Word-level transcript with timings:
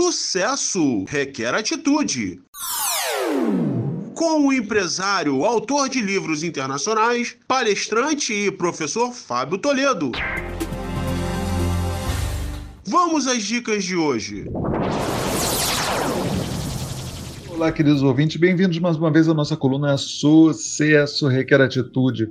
Sucesso 0.00 1.02
requer 1.08 1.52
atitude. 1.52 2.40
Com 4.14 4.46
o 4.46 4.52
empresário, 4.52 5.44
autor 5.44 5.88
de 5.88 6.00
livros 6.00 6.44
internacionais, 6.44 7.36
palestrante 7.48 8.32
e 8.32 8.48
professor 8.48 9.12
Fábio 9.12 9.58
Toledo. 9.58 10.12
Vamos 12.86 13.26
às 13.26 13.42
dicas 13.42 13.82
de 13.82 13.96
hoje. 13.96 14.44
Olá, 17.48 17.72
queridos 17.72 18.00
ouvintes, 18.00 18.36
bem-vindos 18.36 18.78
mais 18.78 18.96
uma 18.96 19.10
vez 19.10 19.28
à 19.28 19.34
nossa 19.34 19.56
coluna 19.56 19.96
Sucesso 19.96 21.26
Requer 21.26 21.60
Atitude. 21.60 22.30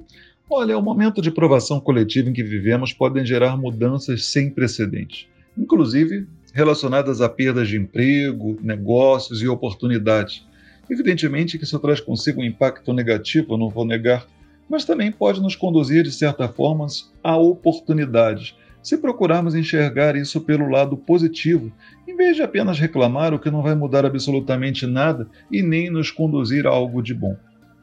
Olha, 0.50 0.78
o 0.78 0.82
momento 0.82 1.21
de 1.21 1.32
provação 1.32 1.82
coletiva 1.82 2.29
em 2.29 2.34
que 2.34 2.43
vivemos 2.43 2.93
podem 2.93 3.25
gerar 3.25 3.57
mudanças 3.57 4.24
sem 4.24 4.50
precedentes, 4.50 5.28
inclusive 5.57 6.25
relacionadas 6.57 7.21
a 7.21 7.29
perdas 7.29 7.68
de 7.68 7.78
emprego, 7.78 8.57
negócios 8.61 9.42
e 9.42 9.47
oportunidades. 9.47 10.43
Evidentemente 10.89 11.57
que 11.57 11.64
isso 11.64 11.78
traz 11.80 12.00
consigo 12.00 12.42
um 12.42 12.43
impacto 12.43 12.92
negativo, 12.92 13.57
não 13.57 13.70
vou 13.70 13.86
negar, 13.86 14.25
mas 14.68 14.83
também 14.83 15.11
pode 15.11 15.39
nos 15.39 15.56
conduzir, 15.56 16.04
de 16.04 16.11
certa 16.11 16.47
forma, 16.47 16.88
a 17.24 17.38
oportunidades, 17.38 18.56
se 18.82 18.97
procurarmos 18.97 19.54
enxergar 19.54 20.16
isso 20.16 20.42
pelo 20.42 20.68
lado 20.68 20.97
positivo, 20.97 21.71
em 22.07 22.16
vez 22.16 22.36
de 22.36 22.42
apenas 22.42 22.80
reclamar 22.80 23.33
o 23.33 23.39
que 23.39 23.52
não 23.52 23.61
vai 23.61 23.75
mudar 23.75 24.05
absolutamente 24.05 24.88
nada 24.88 25.28
e 25.52 25.61
nem 25.61 25.89
nos 25.92 26.10
conduzir 26.10 26.66
a 26.66 26.71
algo 26.71 27.02
de 27.04 27.14
bom 27.14 27.38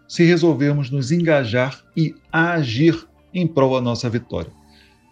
se 0.07 0.25
resolvermos 0.25 0.91
nos 0.91 1.11
engajar 1.11 1.83
e 1.97 2.15
agir 2.31 3.07
em 3.33 3.47
prol 3.47 3.75
da 3.75 3.81
nossa 3.81 4.09
vitória. 4.09 4.51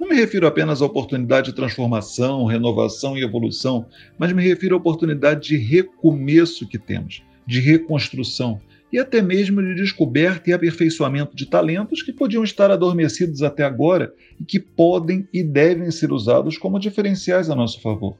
Não 0.02 0.08
me 0.08 0.16
refiro 0.16 0.48
apenas 0.48 0.82
à 0.82 0.84
oportunidade 0.86 1.50
de 1.50 1.54
transformação, 1.54 2.44
renovação 2.44 3.16
e 3.16 3.22
evolução, 3.22 3.86
mas 4.18 4.32
me 4.32 4.42
refiro 4.42 4.74
à 4.74 4.78
oportunidade 4.78 5.46
de 5.46 5.56
recomeço 5.56 6.66
que 6.66 6.76
temos, 6.76 7.22
de 7.46 7.60
reconstrução 7.60 8.60
e 8.92 8.98
até 8.98 9.22
mesmo 9.22 9.62
de 9.62 9.76
descoberta 9.76 10.50
e 10.50 10.52
aperfeiçoamento 10.52 11.36
de 11.36 11.46
talentos 11.46 12.02
que 12.02 12.12
podiam 12.12 12.42
estar 12.42 12.68
adormecidos 12.68 13.44
até 13.44 13.62
agora 13.62 14.12
e 14.40 14.44
que 14.44 14.58
podem 14.58 15.28
e 15.32 15.40
devem 15.40 15.88
ser 15.92 16.10
usados 16.10 16.58
como 16.58 16.80
diferenciais 16.80 17.48
a 17.48 17.54
nosso 17.54 17.80
favor. 17.80 18.18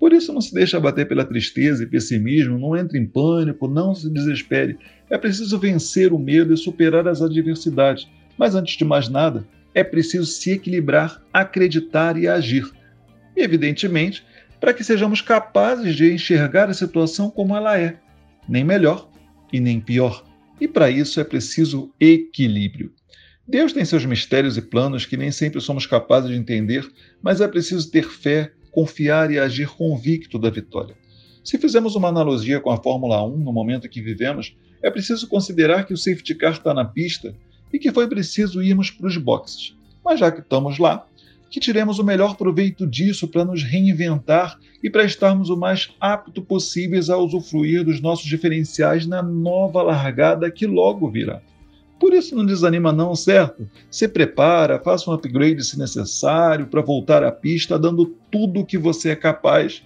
Por 0.00 0.14
isso, 0.14 0.32
não 0.32 0.40
se 0.40 0.54
deixe 0.54 0.78
abater 0.78 1.06
pela 1.06 1.26
tristeza 1.26 1.82
e 1.82 1.86
pessimismo, 1.86 2.58
não 2.58 2.74
entre 2.74 2.98
em 2.98 3.06
pânico, 3.06 3.68
não 3.68 3.94
se 3.94 4.08
desespere. 4.08 4.78
É 5.10 5.18
preciso 5.18 5.58
vencer 5.58 6.10
o 6.10 6.18
medo 6.18 6.54
e 6.54 6.56
superar 6.56 7.06
as 7.06 7.20
adversidades. 7.20 8.08
Mas 8.38 8.54
antes 8.54 8.78
de 8.78 8.84
mais 8.84 9.10
nada, 9.10 9.46
é 9.78 9.84
preciso 9.84 10.26
se 10.26 10.50
equilibrar, 10.50 11.22
acreditar 11.32 12.16
e 12.16 12.26
agir. 12.26 12.68
E, 13.36 13.40
evidentemente, 13.40 14.26
para 14.58 14.74
que 14.74 14.82
sejamos 14.82 15.20
capazes 15.20 15.94
de 15.94 16.12
enxergar 16.12 16.68
a 16.68 16.74
situação 16.74 17.30
como 17.30 17.56
ela 17.56 17.78
é, 17.78 17.96
nem 18.48 18.64
melhor 18.64 19.08
e 19.52 19.60
nem 19.60 19.80
pior. 19.80 20.24
E 20.60 20.66
para 20.66 20.90
isso 20.90 21.20
é 21.20 21.24
preciso 21.24 21.94
equilíbrio. 22.00 22.92
Deus 23.46 23.72
tem 23.72 23.84
seus 23.84 24.04
mistérios 24.04 24.56
e 24.56 24.62
planos 24.62 25.06
que 25.06 25.16
nem 25.16 25.30
sempre 25.30 25.60
somos 25.60 25.86
capazes 25.86 26.28
de 26.28 26.36
entender, 26.36 26.84
mas 27.22 27.40
é 27.40 27.46
preciso 27.46 27.88
ter 27.88 28.08
fé, 28.08 28.50
confiar 28.72 29.30
e 29.30 29.38
agir 29.38 29.68
convicto 29.68 30.40
da 30.40 30.50
vitória. 30.50 30.96
Se 31.44 31.56
fizermos 31.56 31.94
uma 31.94 32.08
analogia 32.08 32.58
com 32.58 32.70
a 32.70 32.82
Fórmula 32.82 33.24
1 33.24 33.38
no 33.38 33.52
momento 33.52 33.88
que 33.88 34.02
vivemos, 34.02 34.56
é 34.82 34.90
preciso 34.90 35.28
considerar 35.28 35.86
que 35.86 35.94
o 35.94 35.96
safety 35.96 36.34
car 36.34 36.54
está 36.54 36.74
na 36.74 36.84
pista 36.84 37.32
e 37.72 37.78
que 37.78 37.92
foi 37.92 38.08
preciso 38.08 38.62
irmos 38.62 38.90
para 38.90 39.06
os 39.06 39.16
boxes. 39.16 39.74
Mas 40.04 40.20
já 40.20 40.30
que 40.30 40.40
estamos 40.40 40.78
lá, 40.78 41.06
que 41.50 41.60
tiremos 41.60 41.98
o 41.98 42.04
melhor 42.04 42.36
proveito 42.36 42.86
disso 42.86 43.26
para 43.26 43.44
nos 43.44 43.62
reinventar 43.62 44.58
e 44.82 44.90
para 44.90 45.04
estarmos 45.04 45.50
o 45.50 45.56
mais 45.56 45.90
apto 46.00 46.42
possíveis 46.42 47.08
a 47.10 47.16
usufruir 47.16 47.84
dos 47.84 48.00
nossos 48.00 48.26
diferenciais 48.26 49.06
na 49.06 49.22
nova 49.22 49.82
largada 49.82 50.50
que 50.50 50.66
logo 50.66 51.10
virá. 51.10 51.40
Por 51.98 52.14
isso 52.14 52.36
não 52.36 52.46
desanima 52.46 52.92
não, 52.92 53.16
certo? 53.16 53.68
Se 53.90 54.06
prepara, 54.06 54.78
faça 54.78 55.10
um 55.10 55.14
upgrade 55.14 55.64
se 55.64 55.78
necessário 55.78 56.68
para 56.68 56.80
voltar 56.80 57.24
à 57.24 57.32
pista 57.32 57.78
dando 57.78 58.06
tudo 58.30 58.60
o 58.60 58.66
que 58.66 58.78
você 58.78 59.10
é 59.10 59.16
capaz. 59.16 59.82